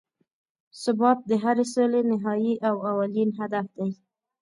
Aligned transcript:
ثبات 0.83 1.19
د 1.29 1.31
هرې 1.43 1.65
سولې 1.73 2.01
نهایي 2.11 2.53
او 2.67 2.75
اولین 2.91 3.29
هدف 3.39 3.65
دی. 3.77 3.91